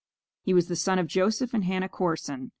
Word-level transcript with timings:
He 0.41 0.55
was 0.55 0.67
the 0.67 0.75
son 0.75 0.97
of 0.97 1.05
Joseph 1.05 1.53
and 1.53 1.63
Hannah 1.63 1.87
Corson. 1.87 2.49